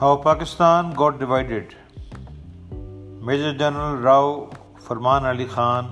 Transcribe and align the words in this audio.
How 0.00 0.16
Pakistan 0.16 0.92
got 0.94 1.18
divided. 1.18 1.74
Major 3.20 3.52
General 3.52 3.96
Rao 3.96 4.48
Farman 4.78 5.24
Ali 5.24 5.44
Khan, 5.44 5.88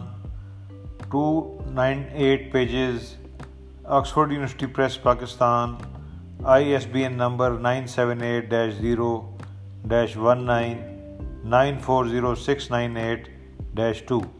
298 1.11 2.53
pages, 2.53 3.17
Oxford 3.85 4.31
University 4.31 4.69
Press, 4.69 4.97
Pakistan, 4.97 5.77
ISBN 6.45 7.17
number 7.17 7.59
978 7.59 8.49
0 8.77 9.35
19 9.85 11.67
2, 14.07 14.31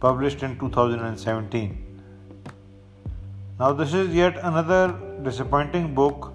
published 0.00 0.42
in 0.42 0.58
2017. 0.58 2.00
Now, 3.60 3.74
this 3.74 3.92
is 3.92 4.14
yet 4.14 4.38
another 4.38 4.98
disappointing 5.22 5.94
book 5.94 6.32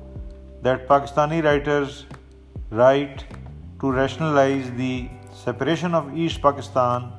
that 0.61 0.87
Pakistani 0.87 1.43
writers 1.43 2.05
write 2.69 3.23
to 3.79 3.91
rationalize 3.91 4.69
the 4.71 5.09
separation 5.33 5.93
of 5.93 6.17
East 6.17 6.41
Pakistan 6.41 7.11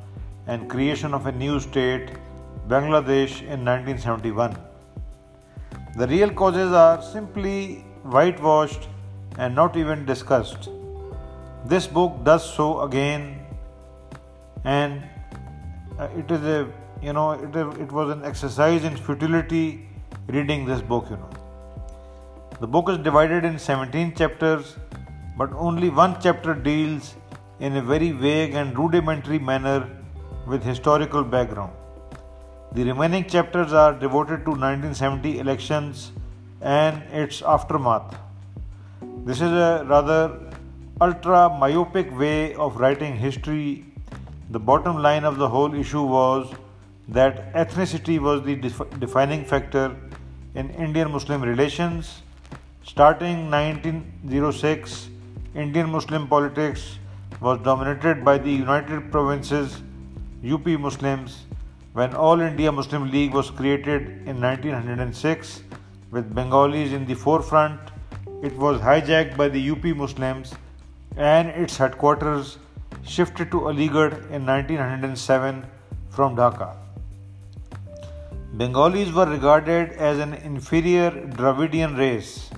and 0.47 0.69
creation 0.69 1.15
of 1.15 1.27
a 1.27 1.33
new 1.33 1.59
state, 1.61 2.11
Bangladesh, 2.69 3.41
in 3.43 3.65
1971. 3.65 4.57
The 5.97 6.07
real 6.07 6.31
causes 6.31 6.73
are 6.73 7.03
simply 7.03 7.85
whitewashed 8.03 8.89
and 9.39 9.55
not 9.55 9.77
even 9.77 10.05
discussed. 10.05 10.69
This 11.65 11.87
book 11.87 12.25
does 12.25 12.55
so 12.55 12.83
again, 12.83 13.41
and 14.65 15.03
uh, 15.99 16.09
it 16.17 16.31
is 16.31 16.43
a 16.43 16.71
you 17.03 17.13
know 17.13 17.33
it, 17.33 17.55
it 17.81 17.93
was 17.93 18.11
an 18.11 18.25
exercise 18.25 18.85
in 18.85 18.97
futility 18.97 19.89
reading 20.29 20.67
this 20.67 20.81
book. 20.81 21.07
You 21.11 21.17
know, 21.17 21.31
the 22.61 22.67
book 22.67 22.89
is 22.89 22.99
divided 22.99 23.45
in 23.45 23.59
17 23.59 24.15
chapters 24.15 24.77
but 25.39 25.53
only 25.53 25.89
one 25.89 26.17
chapter 26.21 26.53
deals 26.53 27.15
in 27.61 27.77
a 27.77 27.83
very 27.83 28.11
vague 28.11 28.55
and 28.55 28.77
rudimentary 28.77 29.39
manner 29.39 29.89
with 30.47 30.65
historical 30.65 31.23
background. 31.23 31.73
The 32.73 32.85
remaining 32.85 33.25
chapters 33.25 33.73
are 33.73 33.93
devoted 33.93 34.45
to 34.47 34.51
1970 34.51 35.39
elections 35.39 36.13
and 36.61 37.03
its 37.13 37.41
aftermath. 37.43 38.17
This 39.25 39.37
is 39.37 39.53
a 39.53 39.85
rather 39.89 40.41
ultra 41.01 41.49
myopic 41.49 42.17
way 42.19 42.55
of 42.55 42.77
writing 42.77 43.17
history. 43.17 43.85
The 44.51 44.59
bottom 44.59 45.01
line 45.01 45.25
of 45.25 45.39
the 45.39 45.49
whole 45.49 45.75
issue 45.75 46.03
was 46.03 46.53
that 47.09 47.53
ethnicity 47.55 48.19
was 48.19 48.43
the 48.43 48.57
defining 48.99 49.45
factor 49.45 49.95
in 50.55 50.71
Indian 50.71 51.13
Muslim 51.13 51.43
relations. 51.43 52.23
Starting 52.83 53.51
1906, 53.51 55.09
Indian 55.55 55.91
Muslim 55.91 56.29
politics 56.29 56.99
was 57.41 57.59
dominated 57.61 58.23
by 58.23 58.37
the 58.37 58.51
United 58.51 59.11
Provinces 59.11 59.81
UP 60.47 60.67
Muslims 60.67 61.47
when 61.95 62.15
All 62.15 62.43
India 62.43 62.71
Muslim 62.71 63.11
League 63.11 63.33
was 63.33 63.51
created 63.51 64.29
in 64.29 64.43
1906 64.43 65.63
with 66.11 66.35
Bengalis 66.35 66.93
in 66.93 67.07
the 67.07 67.15
forefront. 67.15 67.81
It 68.43 68.55
was 68.59 68.79
hijacked 68.83 69.39
by 69.39 69.49
the 69.49 69.71
UP 69.71 69.85
Muslims 69.97 70.55
and 71.17 71.49
its 71.49 71.79
headquarters 71.79 72.59
shifted 73.03 73.51
to 73.51 73.61
Aligarh 73.61 74.31
in 74.31 74.45
1907 74.45 75.65
from 76.11 76.37
Dhaka. 76.37 76.77
Bengalis 78.53 79.13
were 79.13 79.27
regarded 79.27 79.93
as 79.93 80.19
an 80.19 80.35
inferior 80.35 81.11
Dravidian 81.11 81.97
race 81.97 82.51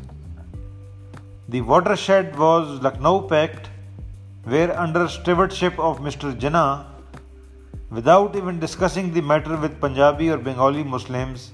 the 1.53 1.61
watershed 1.63 2.39
was 2.39 2.81
Lucknow 2.81 3.23
Pact, 3.23 3.69
where 4.45 4.79
under 4.79 5.09
stewardship 5.09 5.77
of 5.81 5.99
Mr. 5.99 6.33
Jinnah, 6.43 6.87
without 7.91 8.37
even 8.37 8.61
discussing 8.61 9.13
the 9.13 9.21
matter 9.21 9.57
with 9.57 9.81
Punjabi 9.81 10.31
or 10.31 10.37
Bengali 10.37 10.85
Muslims, 10.85 11.51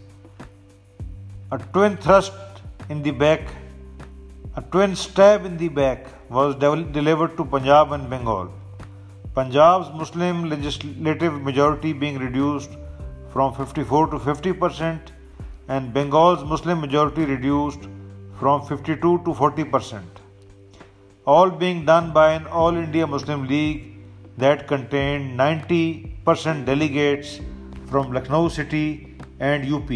a 1.50 1.58
twin 1.72 1.96
thrust 1.96 2.34
in 2.90 3.02
the 3.02 3.10
back, 3.10 3.40
a 4.56 4.60
twin 4.60 4.94
stab 4.94 5.46
in 5.46 5.56
the 5.56 5.68
back 5.68 6.06
was 6.28 6.54
delivered 6.56 7.34
to 7.38 7.46
Punjab 7.46 7.92
and 7.92 8.10
Bengal. 8.10 8.52
Punjab's 9.34 9.88
Muslim 9.94 10.50
legislative 10.50 11.40
majority 11.40 11.94
being 11.94 12.18
reduced 12.18 12.70
from 13.30 13.54
54 13.54 14.08
to 14.08 14.18
50 14.18 14.52
percent, 14.52 15.12
and 15.68 15.94
Bengal's 15.94 16.44
Muslim 16.44 16.82
majority 16.82 17.24
reduced 17.24 17.88
from 18.38 18.66
52 18.66 19.22
to 19.24 19.34
40 19.34 19.64
percent, 19.64 20.20
all 21.26 21.50
being 21.50 21.84
done 21.84 22.12
by 22.12 22.32
an 22.32 22.46
All 22.46 22.76
India 22.76 23.06
Muslim 23.06 23.46
League 23.46 23.96
that 24.36 24.66
contained 24.68 25.36
90 25.36 26.18
percent 26.24 26.66
delegates 26.66 27.40
from 27.86 28.12
Lucknow 28.12 28.48
city 28.48 29.16
and 29.40 29.72
UP. 29.72 29.88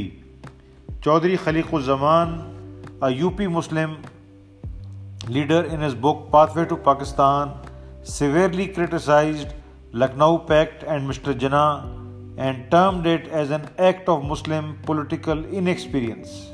Chaudhry 1.02 1.36
Khaliqur 1.38 1.82
Zaman, 1.82 2.34
a 3.02 3.10
UP 3.26 3.38
Muslim 3.40 4.02
leader 5.28 5.64
in 5.64 5.80
his 5.80 5.94
book 5.94 6.30
Pathway 6.32 6.66
to 6.66 6.76
Pakistan, 6.76 7.52
severely 8.02 8.68
criticized 8.68 9.54
Lucknow 9.92 10.38
Pact 10.38 10.84
and 10.84 11.08
Mr. 11.08 11.34
Jinnah 11.34 11.96
and 12.36 12.70
termed 12.70 13.06
it 13.06 13.28
as 13.28 13.50
an 13.50 13.68
act 13.78 14.08
of 14.08 14.24
Muslim 14.24 14.78
political 14.84 15.44
inexperience. 15.46 16.49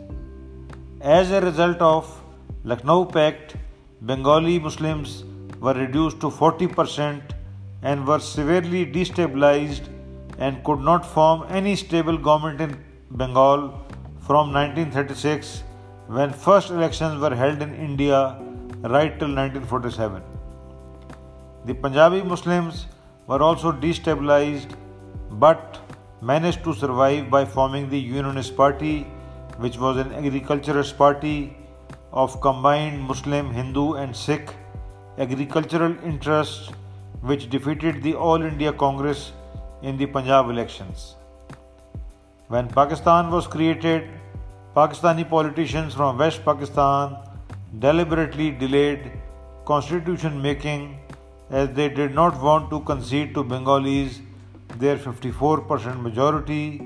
As 1.14 1.30
a 1.30 1.40
result 1.40 1.80
of 1.80 2.20
Lucknow 2.64 3.04
Pact, 3.04 3.54
Bengali 4.02 4.58
Muslims 4.58 5.22
were 5.60 5.72
reduced 5.72 6.18
to 6.18 6.30
40% 6.30 7.20
and 7.82 8.04
were 8.04 8.18
severely 8.18 8.84
destabilized 8.84 9.88
and 10.38 10.64
could 10.64 10.80
not 10.80 11.06
form 11.06 11.46
any 11.48 11.76
stable 11.76 12.18
government 12.18 12.60
in 12.60 12.84
Bengal 13.12 13.68
from 14.18 14.52
1936 14.52 15.62
when 16.08 16.32
first 16.32 16.70
elections 16.70 17.20
were 17.20 17.36
held 17.36 17.62
in 17.62 17.72
India 17.76 18.36
right 18.82 19.16
till 19.20 19.32
1947. 19.32 20.20
The 21.66 21.74
Punjabi 21.74 22.22
Muslims 22.22 22.86
were 23.28 23.42
also 23.44 23.70
destabilized 23.70 24.74
but 25.30 25.78
managed 26.20 26.64
to 26.64 26.74
survive 26.74 27.30
by 27.30 27.44
forming 27.44 27.88
the 27.90 28.00
Unionist 28.00 28.56
Party 28.56 29.06
which 29.58 29.78
was 29.78 29.96
an 29.96 30.12
agriculturist 30.12 30.96
party 30.98 31.56
of 32.12 32.40
combined 32.40 33.00
Muslim, 33.00 33.52
Hindu, 33.52 33.94
and 33.94 34.14
Sikh 34.14 34.50
agricultural 35.18 35.96
interests, 36.04 36.70
which 37.20 37.48
defeated 37.50 38.02
the 38.02 38.14
All 38.14 38.42
India 38.42 38.72
Congress 38.72 39.32
in 39.82 39.96
the 39.96 40.06
Punjab 40.06 40.50
elections. 40.50 41.14
When 42.48 42.68
Pakistan 42.68 43.30
was 43.30 43.46
created, 43.46 44.08
Pakistani 44.74 45.28
politicians 45.28 45.94
from 45.94 46.18
West 46.18 46.44
Pakistan 46.44 47.16
deliberately 47.78 48.50
delayed 48.50 49.10
constitution 49.64 50.40
making 50.40 50.98
as 51.50 51.70
they 51.70 51.88
did 51.88 52.14
not 52.14 52.40
want 52.42 52.70
to 52.70 52.80
concede 52.80 53.34
to 53.34 53.42
Bengalis 53.42 54.20
their 54.78 54.96
54% 54.96 56.00
majority 56.00 56.82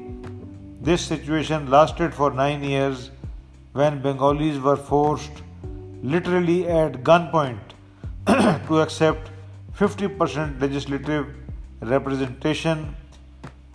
this 0.81 1.03
situation 1.03 1.71
lasted 1.71 2.15
for 2.15 2.31
nine 2.31 2.63
years 2.65 3.11
when 3.73 4.01
Bengalis 4.01 4.59
were 4.59 4.77
forced, 4.77 5.43
literally 6.03 6.67
at 6.67 7.05
gunpoint, 7.05 7.61
to 8.27 8.81
accept 8.81 9.31
50% 9.77 10.61
legislative 10.61 11.27
representation. 11.81 12.97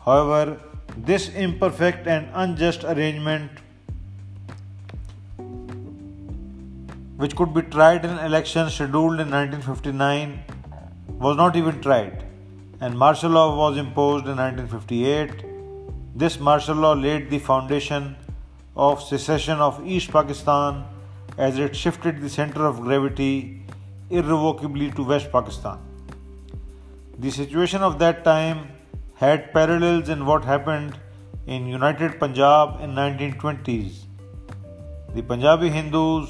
However, 0.04 0.60
this 0.98 1.30
imperfect 1.30 2.08
and 2.08 2.28
unjust 2.34 2.84
arrangement, 2.84 3.52
which 7.18 7.36
could 7.36 7.54
be 7.54 7.62
tried 7.62 8.04
in 8.04 8.18
elections 8.18 8.74
scheduled 8.74 9.20
in 9.20 9.30
1959, 9.30 10.44
was 11.20 11.38
not 11.38 11.56
even 11.56 11.82
tried, 11.82 12.26
and 12.82 12.98
martial 12.98 13.30
law 13.30 13.56
was 13.56 13.78
imposed 13.78 14.26
in 14.26 14.38
1958 14.38 15.55
this 16.16 16.40
martial 16.40 16.76
law 16.76 16.94
laid 16.94 17.30
the 17.30 17.40
foundation 17.40 18.16
of 18.76 19.02
secession 19.04 19.58
of 19.60 19.86
East 19.86 20.12
Pakistan 20.12 20.86
as 21.38 21.60
it 21.60 21.76
shifted 21.76 22.22
the 22.22 22.30
center 22.30 22.66
of 22.66 22.80
gravity 22.82 23.62
irrevocably 24.10 24.92
to 24.92 25.04
West 25.04 25.30
Pakistan. 25.32 25.78
The 27.20 27.32
situation 27.32 27.82
of 27.82 28.00
that 28.00 28.24
time 28.24 28.70
had 29.16 29.52
parallels 29.52 30.08
in 30.08 30.26
what 30.26 30.46
happened 30.46 30.98
in 31.48 31.68
United 31.68 32.18
Punjab 32.20 32.80
in 32.82 32.96
1920s. 32.96 34.06
The 35.14 35.22
Punjabi 35.22 35.70
Hindus 35.70 36.30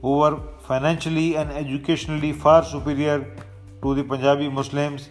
who 0.00 0.16
were 0.18 0.40
financially 0.66 1.36
and 1.36 1.50
educationally 1.50 2.32
far 2.32 2.64
superior 2.64 3.20
to 3.82 3.94
the 3.94 4.04
Punjabi 4.04 4.48
Muslims 4.48 5.08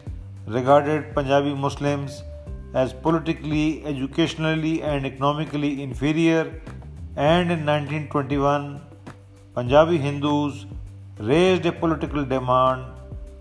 regarded 0.47 1.13
Punjabi 1.15 1.53
Muslims 1.53 2.23
as 2.73 2.93
politically, 2.93 3.85
educationally, 3.85 4.81
and 4.81 5.05
economically 5.05 5.81
inferior, 5.83 6.61
and 7.15 7.51
in 7.51 7.65
1921, 7.65 8.81
Punjabi 9.53 9.97
Hindus 9.97 10.65
raised 11.19 11.65
a 11.65 11.71
political 11.71 12.25
demand 12.25 12.85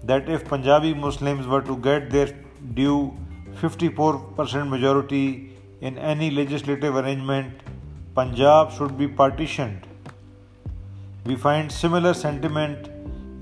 that 0.04 0.28
if 0.28 0.44
Punjabi 0.44 0.92
Muslims 0.92 1.46
were 1.46 1.62
to 1.62 1.76
get 1.78 2.10
their 2.10 2.28
due 2.74 3.16
54% 3.60 4.68
majority 4.68 5.50
in 5.80 5.96
any 5.96 6.30
legislative 6.30 6.96
arrangement, 6.96 7.54
Punjab 8.14 8.72
should 8.72 8.98
be 8.98 9.08
partitioned. 9.08 9.86
We 11.24 11.36
find 11.36 11.72
similar 11.72 12.12
sentiment 12.12 12.88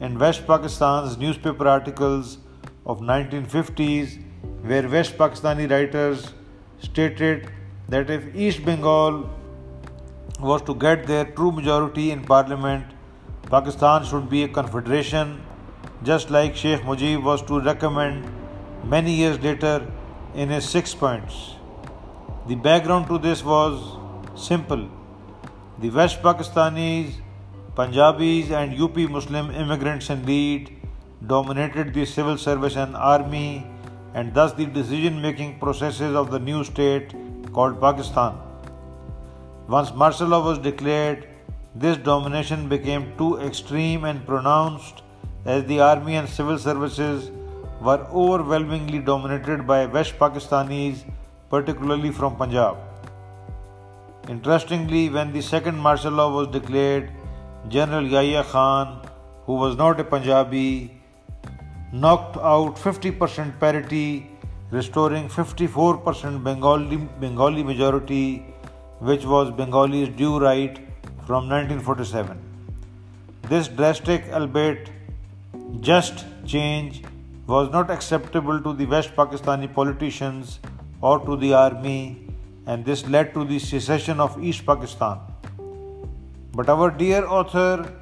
in 0.00 0.18
West 0.18 0.46
Pakistan's 0.46 1.18
newspaper 1.18 1.66
articles 1.66 2.38
of 2.86 3.00
1950s 3.00 4.22
where 4.62 4.88
West 4.88 5.16
Pakistani 5.16 5.70
writers 5.70 6.34
stated 6.80 7.50
that 7.88 8.10
if 8.10 8.34
East 8.34 8.64
Bengal 8.64 9.28
was 10.38 10.62
to 10.62 10.74
get 10.74 11.06
their 11.06 11.24
true 11.24 11.50
majority 11.50 12.10
in 12.10 12.24
parliament, 12.24 12.84
Pakistan 13.50 14.04
should 14.04 14.28
be 14.28 14.44
a 14.44 14.48
confederation, 14.48 15.40
just 16.02 16.30
like 16.30 16.54
Sheikh 16.54 16.80
Mujib 16.82 17.22
was 17.22 17.42
to 17.42 17.60
recommend 17.60 18.30
many 18.84 19.14
years 19.14 19.40
later 19.40 19.86
in 20.34 20.48
his 20.48 20.68
six 20.68 20.94
points. 20.94 21.54
The 22.46 22.54
background 22.54 23.08
to 23.08 23.18
this 23.18 23.44
was 23.44 23.98
simple. 24.34 24.88
The 25.78 25.90
West 25.90 26.22
Pakistanis, 26.22 27.14
Punjabis, 27.74 28.50
and 28.50 28.80
UP 28.80 28.96
Muslim 28.96 29.50
immigrants 29.50 30.10
in 30.10 30.24
lead 30.26 30.76
dominated 31.26 31.92
the 31.94 32.04
civil 32.04 32.38
service 32.38 32.76
and 32.76 32.96
army 32.96 33.66
and 34.14 34.34
thus 34.34 34.52
the 34.52 34.66
decision 34.66 35.20
making 35.22 35.58
processes 35.58 36.14
of 36.14 36.30
the 36.30 36.38
new 36.38 36.64
state 36.64 37.14
called 37.52 37.80
Pakistan. 37.80 38.38
Once 39.68 39.92
martial 39.94 40.28
law 40.28 40.44
was 40.44 40.58
declared, 40.58 41.28
this 41.74 41.96
domination 41.96 42.68
became 42.68 43.12
too 43.16 43.38
extreme 43.38 44.04
and 44.04 44.26
pronounced 44.26 45.02
as 45.44 45.64
the 45.66 45.80
army 45.80 46.16
and 46.16 46.28
civil 46.28 46.58
services 46.58 47.30
were 47.80 48.06
overwhelmingly 48.12 48.98
dominated 48.98 49.66
by 49.66 49.86
West 49.86 50.18
Pakistanis, 50.18 51.04
particularly 51.48 52.10
from 52.10 52.36
Punjab. 52.36 52.76
Interestingly, 54.28 55.08
when 55.08 55.32
the 55.32 55.40
second 55.40 55.78
martial 55.78 56.12
law 56.12 56.32
was 56.34 56.48
declared, 56.48 57.10
General 57.68 58.06
Yahya 58.06 58.44
Khan, 58.44 59.08
who 59.44 59.54
was 59.54 59.76
not 59.76 59.98
a 60.00 60.04
Punjabi, 60.04 60.99
knocked 61.92 62.36
out 62.36 62.76
50% 62.76 63.58
parity, 63.58 64.30
restoring 64.70 65.28
54% 65.28 66.44
Bengali, 66.44 66.96
Bengali 66.96 67.62
majority, 67.64 68.44
which 69.00 69.24
was 69.24 69.50
Bengali's 69.50 70.08
due 70.16 70.38
right 70.38 70.76
from 71.26 71.48
1947. 71.48 72.38
This 73.48 73.68
drastic, 73.68 74.24
albeit 74.32 74.90
just 75.80 76.24
change, 76.46 77.02
was 77.46 77.70
not 77.70 77.90
acceptable 77.90 78.60
to 78.60 78.72
the 78.72 78.86
West 78.86 79.16
Pakistani 79.16 79.72
politicians 79.72 80.60
or 81.00 81.18
to 81.24 81.36
the 81.36 81.54
army, 81.54 82.28
and 82.66 82.84
this 82.84 83.06
led 83.08 83.34
to 83.34 83.44
the 83.44 83.58
secession 83.58 84.20
of 84.20 84.40
East 84.42 84.64
Pakistan. 84.64 85.18
But 86.52 86.68
our 86.68 86.90
dear 86.90 87.26
author, 87.26 87.92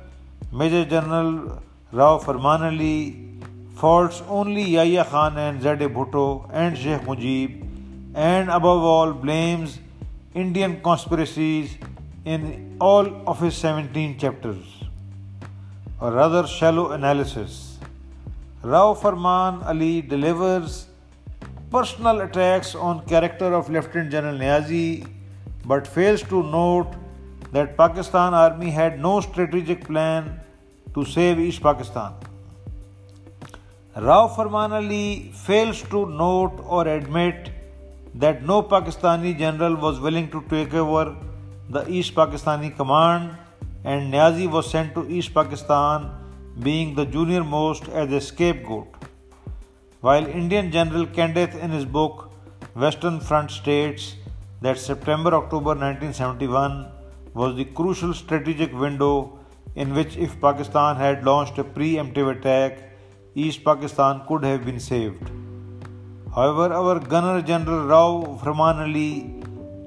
Major 0.52 0.85
General 0.85 1.62
Rao 1.93 2.19
Farman 2.19 2.62
Ali, 2.62 3.38
faults 3.81 4.23
only 4.29 4.63
Yahya 4.63 5.05
Khan 5.05 5.39
and 5.39 5.61
Zade 5.63 5.87
Bhutto 5.97 6.51
and 6.53 6.77
Sheikh 6.77 7.03
Mujib, 7.03 7.65
and 8.15 8.51
above 8.51 8.83
all 8.83 9.13
blames 9.13 9.79
Indian 10.35 10.81
conspiracies 10.81 11.77
in 12.25 12.77
all 12.81 13.07
of 13.29 13.41
his 13.41 13.57
17 13.57 14.19
chapters, 14.19 14.65
a 16.01 16.11
rather 16.11 16.47
shallow 16.47 16.91
analysis. 16.91 17.79
Rao 18.63 18.95
Farman 18.95 19.63
Ali 19.63 20.03
delivers 20.03 20.89
personal 21.71 22.23
attacks 22.23 22.75
on 22.75 23.05
character 23.07 23.53
of 23.55 23.71
Lieutenant 23.71 24.11
General 24.11 24.37
Niazi 24.37 25.07
but 25.65 25.87
fails 25.87 26.23
to 26.25 26.43
note 26.43 26.95
that 27.53 27.77
Pakistan 27.77 28.35
army 28.35 28.71
had 28.71 28.99
no 28.99 29.21
strategic 29.21 29.85
plan 29.85 30.41
to 30.95 31.05
save 31.05 31.39
East 31.39 31.63
Pakistan. 31.63 32.28
Rao 34.00 34.29
Farman 34.29 34.73
Ali 34.73 35.33
fails 35.35 35.83
to 35.91 36.06
note 36.06 36.61
or 36.65 36.87
admit 36.87 37.50
that 38.15 38.45
no 38.45 38.62
Pakistani 38.62 39.37
general 39.37 39.75
was 39.75 39.99
willing 39.99 40.31
to 40.31 40.41
take 40.49 40.73
over 40.73 41.17
the 41.69 41.85
East 41.91 42.15
Pakistani 42.15 42.77
command 42.77 43.37
and 43.83 44.15
Niazi 44.15 44.49
was 44.49 44.71
sent 44.71 44.95
to 44.95 45.05
East 45.11 45.35
Pakistan 45.35 46.12
being 46.61 46.95
the 46.95 47.06
junior 47.06 47.43
most 47.43 47.89
as 47.89 48.12
a 48.12 48.21
scapegoat. 48.21 48.87
While 50.00 50.29
Indian 50.29 50.71
General 50.71 51.06
Candeth 51.06 51.61
in 51.61 51.71
his 51.73 51.85
book 51.85 52.31
Western 52.75 53.19
Front 53.19 53.50
states 53.50 54.15
that 54.62 54.79
September 54.79 55.35
October 55.35 55.75
1971 55.75 56.87
was 57.35 57.56
the 57.56 57.65
crucial 57.65 58.15
strategic 58.15 58.73
window 58.73 59.41
in 59.75 59.93
which 59.93 60.17
if 60.17 60.41
Pakistan 60.41 60.95
had 60.95 61.25
launched 61.25 61.59
a 61.59 61.65
preemptive 61.65 62.39
attack 62.39 62.88
East 63.35 63.65
Pakistan 63.65 64.23
could 64.27 64.45
have 64.45 64.65
been 64.65 64.81
saved. 64.81 65.31
However, 66.35 66.73
our 66.73 66.99
Gunner 66.99 67.43
General 67.43 67.87
Rao 67.87 68.39
Farman 68.43 68.93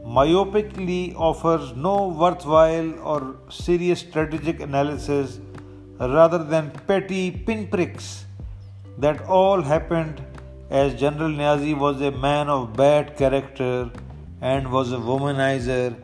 myopically 0.05 1.15
offers 1.15 1.75
no 1.75 2.07
worthwhile 2.09 2.99
or 2.99 3.37
serious 3.49 3.99
strategic 3.99 4.59
analysis 4.59 5.39
rather 5.99 6.43
than 6.43 6.71
petty 6.87 7.31
pinpricks 7.31 8.25
that 8.97 9.21
all 9.25 9.61
happened 9.61 10.21
as 10.69 10.93
General 10.99 11.29
Niazi 11.29 11.77
was 11.77 12.01
a 12.01 12.11
man 12.11 12.49
of 12.49 12.73
bad 12.75 13.15
character 13.17 13.89
and 14.41 14.71
was 14.71 14.91
a 14.91 14.97
womanizer 14.97 15.95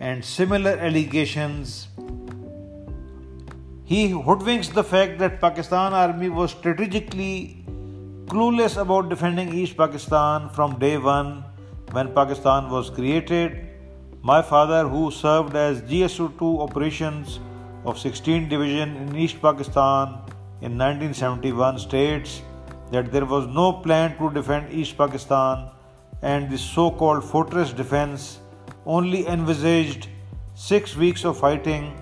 and 0.00 0.24
similar 0.24 0.72
allegations 0.72 1.88
he 3.86 4.10
hoodwinks 4.10 4.72
the 4.72 4.82
fact 4.82 5.18
that 5.18 5.40
Pakistan 5.40 5.92
army 5.92 6.30
was 6.30 6.50
strategically 6.52 7.64
clueless 8.26 8.78
about 8.80 9.10
defending 9.10 9.52
East 9.52 9.76
Pakistan 9.76 10.48
from 10.48 10.78
day 10.78 10.96
one 10.96 11.44
when 11.92 12.12
Pakistan 12.14 12.70
was 12.70 12.88
created. 12.88 13.68
My 14.22 14.40
father, 14.40 14.88
who 14.88 15.10
served 15.10 15.54
as 15.54 15.82
GSO2 15.82 16.62
operations 16.66 17.40
of 17.84 17.98
16 17.98 18.48
Division 18.48 18.96
in 18.96 19.14
East 19.14 19.42
Pakistan 19.42 20.14
in 20.62 20.78
1971, 20.78 21.78
states 21.78 22.40
that 22.90 23.12
there 23.12 23.26
was 23.26 23.46
no 23.46 23.70
plan 23.70 24.16
to 24.16 24.30
defend 24.30 24.72
East 24.72 24.96
Pakistan 24.96 25.68
and 26.22 26.50
the 26.50 26.56
so 26.56 26.90
called 26.90 27.22
fortress 27.22 27.74
defense 27.74 28.38
only 28.86 29.26
envisaged 29.26 30.08
six 30.54 30.96
weeks 30.96 31.26
of 31.26 31.38
fighting 31.38 31.94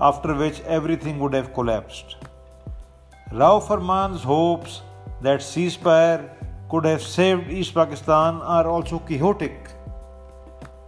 after 0.00 0.34
which 0.34 0.60
everything 0.60 1.18
would 1.18 1.32
have 1.34 1.52
collapsed. 1.54 2.16
Rao 3.32 3.60
Farman's 3.60 4.22
hopes 4.22 4.82
that 5.20 5.40
ceasefire 5.40 6.30
could 6.70 6.84
have 6.84 7.02
saved 7.02 7.50
East 7.50 7.74
Pakistan 7.74 8.40
are 8.42 8.66
also 8.66 8.98
quixotic. 8.98 9.70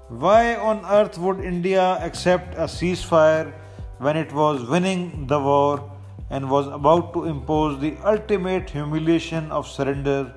Why 0.08 0.56
on 0.56 0.84
earth 0.86 1.18
would 1.18 1.40
India 1.40 1.98
accept 2.02 2.54
a 2.54 2.64
ceasefire 2.64 3.52
when 3.98 4.16
it 4.16 4.32
was 4.32 4.64
winning 4.68 5.26
the 5.26 5.38
war 5.38 5.90
and 6.30 6.50
was 6.50 6.66
about 6.66 7.12
to 7.12 7.24
impose 7.24 7.80
the 7.80 7.96
ultimate 8.04 8.70
humiliation 8.70 9.50
of 9.50 9.68
surrender 9.68 10.32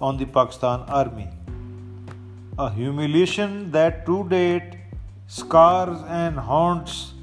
on 0.00 0.16
the 0.16 0.26
Pakistan 0.26 0.80
army? 0.88 1.28
A 2.58 2.70
humiliation 2.70 3.70
that 3.72 4.06
to 4.06 4.28
date 4.28 4.76
scars 5.26 6.00
and 6.08 6.38
haunts 6.38 7.14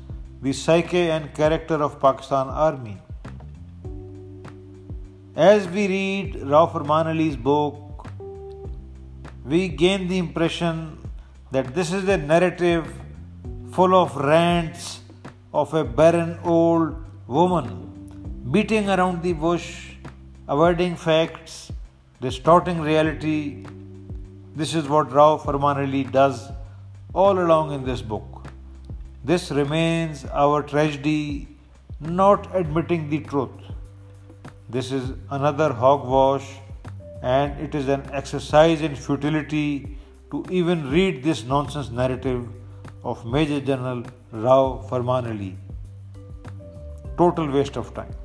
the 0.44 0.52
psyche 0.52 1.12
and 1.12 1.32
character 1.36 1.76
of 1.76 2.00
Pakistan 2.00 2.48
Army. 2.50 2.98
As 5.36 5.68
we 5.68 5.88
read 5.88 6.40
Farman 6.50 7.08
Ali's 7.08 7.36
book, 7.36 8.08
we 9.46 9.68
gain 9.68 10.08
the 10.08 10.18
impression 10.18 10.98
that 11.52 11.76
this 11.76 11.94
is 11.94 12.08
a 12.08 12.18
narrative 12.18 12.92
full 13.72 13.94
of 13.94 14.16
rants 14.16 15.02
of 15.54 15.76
a 15.76 15.84
barren 15.84 16.40
old 16.44 16.96
woman 17.28 17.70
beating 18.52 18.90
around 18.90 19.22
the 19.22 19.34
bush, 19.34 19.94
avoiding 20.48 20.96
facts, 20.96 21.72
distorting 22.20 22.82
reality. 22.82 23.64
This 24.56 24.74
is 24.74 24.90
what 24.90 25.12
Rao 25.12 25.38
Ali 25.78 26.04
does 26.04 26.52
all 27.14 27.38
along 27.38 27.74
in 27.74 27.86
this 27.86 28.02
book. 28.02 28.31
This 29.24 29.52
remains 29.52 30.26
our 30.26 30.64
tragedy, 30.64 31.48
not 32.00 32.56
admitting 32.56 33.10
the 33.10 33.20
truth. 33.20 33.52
This 34.68 34.92
is 34.92 35.12
another 35.30 35.72
hogwash, 35.72 36.48
and 37.22 37.60
it 37.62 37.76
is 37.76 37.88
an 37.88 38.10
exercise 38.12 38.82
in 38.82 38.96
futility 38.96 39.98
to 40.32 40.44
even 40.50 40.90
read 40.90 41.22
this 41.24 41.44
nonsense 41.44 41.92
narrative 41.92 42.48
of 43.04 43.24
Major 43.24 43.60
General 43.60 44.04
Rao 44.32 44.84
Farman 44.90 45.28
Ali. 45.28 45.56
Total 47.16 47.48
waste 47.52 47.78
of 47.78 47.94
time. 47.94 48.16